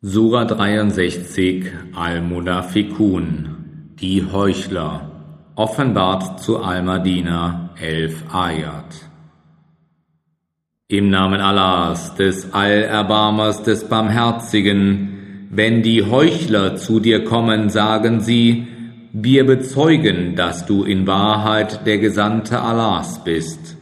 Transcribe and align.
Sura 0.00 0.44
63 0.44 1.72
Al-Munafikun 1.92 3.96
Die 3.98 4.24
Heuchler 4.32 5.10
Offenbart 5.56 6.40
zu 6.40 6.58
Al-Madina 6.58 7.70
11 7.82 8.32
Ayat 8.32 8.94
Im 10.86 11.10
Namen 11.10 11.40
Allahs, 11.40 12.14
des 12.14 12.54
Allerbarmers, 12.54 13.64
des 13.64 13.88
Barmherzigen, 13.88 15.48
wenn 15.50 15.82
die 15.82 16.04
Heuchler 16.04 16.76
zu 16.76 17.00
dir 17.00 17.24
kommen, 17.24 17.68
sagen 17.68 18.20
sie, 18.20 18.68
wir 19.12 19.46
bezeugen, 19.46 20.36
dass 20.36 20.64
du 20.64 20.84
in 20.84 21.08
Wahrheit 21.08 21.84
der 21.86 21.98
Gesandte 21.98 22.62
Allahs 22.62 23.24
bist. 23.24 23.76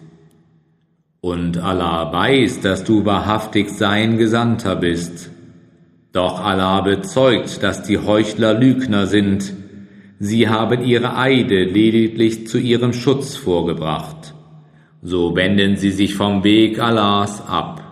Und 1.21 1.59
Allah 1.59 2.11
weiß, 2.11 2.63
dass 2.63 2.85
du 2.85 3.05
wahrhaftig 3.05 3.69
sein 3.69 4.17
Gesandter 4.17 4.77
bist. 4.77 5.36
Doch 6.17 6.43
Allah 6.43 6.81
bezeugt, 6.81 7.63
dass 7.63 7.83
die 7.83 7.99
Heuchler 7.99 8.55
Lügner 8.55 9.07
sind. 9.07 9.53
Sie 10.19 10.49
haben 10.49 10.83
ihre 10.83 11.15
Eide 11.15 11.65
lediglich 11.65 12.47
zu 12.47 12.57
ihrem 12.57 12.95
Schutz 12.95 13.37
vorgebracht. 13.37 14.33
So 15.03 15.37
wenden 15.37 15.77
sie 15.77 15.91
sich 15.91 16.15
vom 16.15 16.43
Weg 16.43 16.81
Allahs 16.81 17.47
ab. 17.47 17.83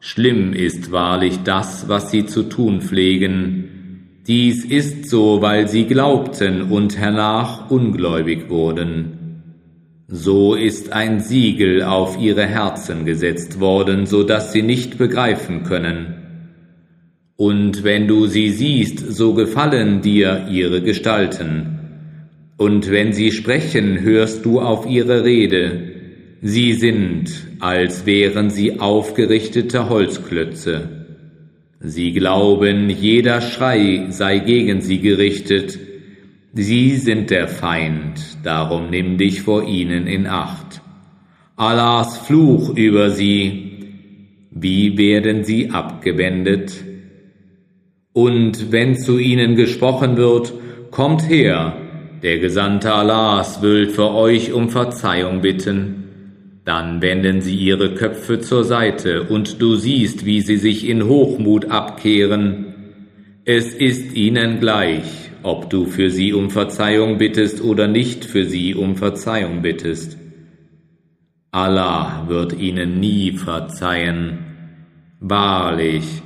Schlimm 0.00 0.54
ist 0.54 0.90
wahrlich 0.90 1.44
das, 1.44 1.88
was 1.88 2.10
sie 2.10 2.26
zu 2.26 2.42
tun 2.48 2.80
pflegen. 2.80 4.08
Dies 4.26 4.64
ist 4.64 5.08
so, 5.08 5.40
weil 5.40 5.68
sie 5.68 5.84
glaubten 5.84 6.62
und 6.62 6.98
hernach 6.98 7.70
ungläubig 7.70 8.50
wurden. 8.50 9.44
So 10.08 10.56
ist 10.56 10.92
ein 10.92 11.20
Siegel 11.20 11.84
auf 11.84 12.20
ihre 12.20 12.44
Herzen 12.44 13.04
gesetzt 13.04 13.60
worden, 13.60 14.06
so 14.06 14.24
dass 14.24 14.52
sie 14.52 14.62
nicht 14.62 14.98
begreifen 14.98 15.62
können. 15.62 16.21
Und 17.48 17.82
wenn 17.82 18.06
du 18.06 18.28
sie 18.28 18.50
siehst, 18.50 19.00
so 19.00 19.34
gefallen 19.34 20.00
dir 20.00 20.46
ihre 20.48 20.80
Gestalten. 20.80 21.80
Und 22.56 22.88
wenn 22.88 23.12
sie 23.12 23.32
sprechen, 23.32 24.00
hörst 24.02 24.44
du 24.44 24.60
auf 24.60 24.86
ihre 24.88 25.24
Rede. 25.24 25.90
Sie 26.40 26.74
sind, 26.74 27.32
als 27.58 28.06
wären 28.06 28.48
sie 28.50 28.78
aufgerichtete 28.78 29.88
Holzklötze. 29.88 31.06
Sie 31.80 32.12
glauben, 32.12 32.88
jeder 32.88 33.40
Schrei 33.40 34.06
sei 34.10 34.38
gegen 34.38 34.80
sie 34.80 35.00
gerichtet. 35.00 35.80
Sie 36.52 36.94
sind 36.94 37.30
der 37.30 37.48
Feind, 37.48 38.20
darum 38.44 38.88
nimm 38.88 39.18
dich 39.18 39.42
vor 39.42 39.66
ihnen 39.66 40.06
in 40.06 40.28
Acht. 40.28 40.80
Allahs 41.56 42.18
Fluch 42.18 42.76
über 42.76 43.10
sie. 43.10 43.88
Wie 44.52 44.96
werden 44.96 45.42
sie 45.42 45.70
abgewendet? 45.70 46.91
Und 48.12 48.70
wenn 48.70 48.96
zu 48.96 49.18
ihnen 49.18 49.56
gesprochen 49.56 50.16
wird, 50.16 50.52
kommt 50.90 51.28
her, 51.28 51.74
der 52.22 52.38
Gesandte 52.38 52.92
Allahs 52.92 53.62
will 53.62 53.88
für 53.88 54.12
euch 54.12 54.52
um 54.52 54.68
Verzeihung 54.68 55.40
bitten. 55.40 56.04
Dann 56.64 57.02
wenden 57.02 57.40
sie 57.40 57.56
ihre 57.56 57.94
Köpfe 57.94 58.38
zur 58.38 58.64
Seite, 58.64 59.24
und 59.24 59.60
du 59.60 59.74
siehst, 59.74 60.24
wie 60.24 60.40
sie 60.40 60.56
sich 60.56 60.88
in 60.88 61.08
Hochmut 61.08 61.70
abkehren. 61.70 62.66
Es 63.44 63.74
ist 63.74 64.14
ihnen 64.14 64.60
gleich, 64.60 65.30
ob 65.42 65.70
du 65.70 65.86
für 65.86 66.10
sie 66.10 66.32
um 66.32 66.50
Verzeihung 66.50 67.18
bittest 67.18 67.62
oder 67.62 67.88
nicht 67.88 68.24
für 68.24 68.44
sie 68.44 68.76
um 68.76 68.94
Verzeihung 68.94 69.62
bittest. 69.62 70.16
Allah 71.50 72.26
wird 72.28 72.58
ihnen 72.58 73.00
nie 73.00 73.32
verzeihen. 73.32 74.38
Wahrlich, 75.18 76.22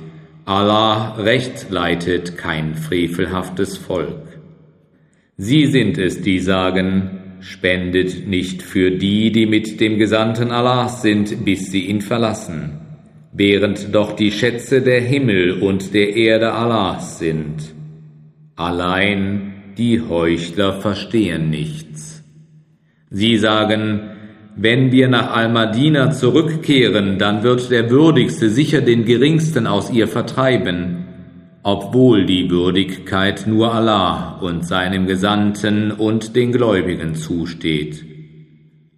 Allah 0.47 1.15
recht 1.17 1.71
leitet 1.71 2.37
kein 2.37 2.75
frevelhaftes 2.75 3.75
Volk. 3.75 4.39
Sie 5.35 5.65
sind 5.65 5.97
es, 5.97 6.21
die 6.21 6.39
sagen, 6.39 7.37
spendet 7.41 8.29
nicht 8.29 8.61
für 8.61 8.91
die, 8.91 9.33
die 9.33 9.45
mit 9.45 9.81
dem 9.81 9.97
Gesandten 9.97 10.51
Allahs 10.51 11.01
sind, 11.01 11.43
bis 11.43 11.69
sie 11.69 11.87
ihn 11.87 11.99
verlassen, 11.99 12.79
während 13.33 13.93
doch 13.93 14.13
die 14.13 14.31
Schätze 14.31 14.81
der 14.81 15.01
Himmel 15.01 15.61
und 15.61 15.93
der 15.93 16.15
Erde 16.15 16.53
Allahs 16.53 17.19
sind. 17.19 17.75
Allein 18.55 19.73
die 19.77 19.99
Heuchler 19.99 20.79
verstehen 20.79 21.49
nichts. 21.49 22.23
Sie 23.09 23.37
sagen, 23.37 24.11
wenn 24.59 24.91
wir 24.91 25.07
nach 25.07 25.35
Al-Madina 25.35 26.09
zurückkehren, 26.09 27.19
dann 27.19 27.43
wird 27.43 27.69
der 27.69 27.91
Würdigste 27.91 28.49
sicher 28.49 28.81
den 28.81 29.05
Geringsten 29.05 29.67
aus 29.67 29.91
ihr 29.91 30.07
vertreiben, 30.07 31.05
obwohl 31.61 32.25
die 32.25 32.49
Würdigkeit 32.49 33.45
nur 33.45 33.71
Allah 33.75 34.39
und 34.41 34.65
seinem 34.65 35.05
Gesandten 35.05 35.91
und 35.91 36.35
den 36.35 36.51
Gläubigen 36.51 37.13
zusteht. 37.13 38.03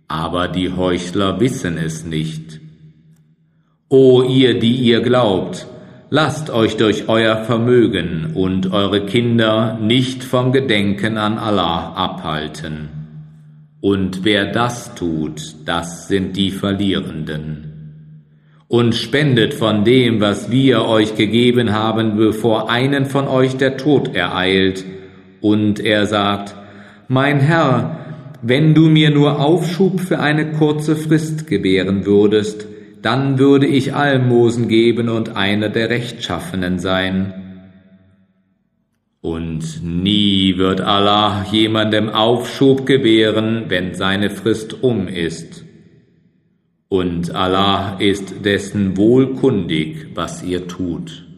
Aber 0.07 0.47
die 0.47 0.71
Heuchler 0.71 1.41
wissen 1.41 1.77
es 1.77 2.05
nicht. 2.05 2.61
O 3.89 4.23
ihr, 4.23 4.59
die 4.59 4.75
ihr 4.75 5.01
glaubt, 5.01 5.67
lasst 6.09 6.49
euch 6.51 6.77
durch 6.77 7.09
euer 7.09 7.35
Vermögen 7.43 8.31
und 8.33 8.71
eure 8.71 9.05
Kinder 9.05 9.77
nicht 9.81 10.23
vom 10.23 10.53
Gedenken 10.53 11.17
an 11.17 11.37
Allah 11.37 11.93
abhalten. 11.95 12.98
Und 13.81 14.25
wer 14.25 14.51
das 14.51 14.93
tut, 14.95 15.55
das 15.65 16.07
sind 16.07 16.35
die 16.35 16.51
Verlierenden. 16.51 17.65
Und 18.67 18.93
spendet 18.93 19.53
von 19.53 19.85
dem, 19.85 20.19
was 20.19 20.51
wir 20.51 20.85
euch 20.85 21.15
gegeben 21.15 21.71
haben, 21.71 22.17
bevor 22.17 22.69
einen 22.69 23.05
von 23.05 23.27
euch 23.27 23.55
der 23.55 23.77
Tod 23.77 24.15
ereilt. 24.15 24.83
Und 25.41 25.79
er 25.79 26.05
sagt, 26.05 26.55
Mein 27.07 27.39
Herr, 27.39 27.99
wenn 28.41 28.73
du 28.73 28.89
mir 28.89 29.09
nur 29.09 29.39
Aufschub 29.39 30.01
für 30.01 30.19
eine 30.19 30.51
kurze 30.51 30.95
Frist 30.95 31.47
gewähren 31.47 32.05
würdest, 32.05 32.67
dann 33.01 33.39
würde 33.39 33.65
ich 33.65 33.95
Almosen 33.95 34.67
geben 34.67 35.09
und 35.09 35.35
einer 35.35 35.69
der 35.69 35.89
Rechtschaffenen 35.89 36.79
sein. 36.79 37.48
Und 39.21 39.83
nie 39.83 40.57
wird 40.57 40.79
Allah 40.81 41.45
jemandem 41.51 42.09
Aufschub 42.09 42.85
gewähren, 42.85 43.65
wenn 43.67 43.93
seine 43.93 44.29
Frist 44.29 44.81
um 44.81 45.07
ist. 45.07 45.65
Und 46.87 47.35
Allah 47.35 47.97
ist 47.99 48.45
dessen 48.45 48.97
wohlkundig, 48.97 50.07
was 50.15 50.43
ihr 50.43 50.67
tut. 50.67 51.28